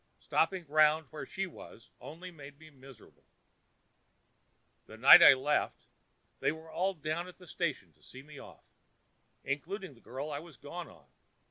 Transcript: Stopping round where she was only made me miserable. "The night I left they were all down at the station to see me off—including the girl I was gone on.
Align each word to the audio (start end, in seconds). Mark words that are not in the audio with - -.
Stopping 0.19 0.65
round 0.67 1.05
where 1.11 1.27
she 1.27 1.45
was 1.45 1.91
only 2.01 2.31
made 2.31 2.57
me 2.57 2.71
miserable. 2.71 3.23
"The 4.87 4.97
night 4.97 5.21
I 5.21 5.35
left 5.35 5.85
they 6.39 6.51
were 6.51 6.71
all 6.71 6.95
down 6.95 7.27
at 7.27 7.37
the 7.37 7.45
station 7.45 7.93
to 7.93 8.01
see 8.01 8.23
me 8.23 8.39
off—including 8.39 9.93
the 9.93 10.01
girl 10.01 10.31
I 10.31 10.39
was 10.39 10.57
gone 10.57 10.87
on. 10.87 11.05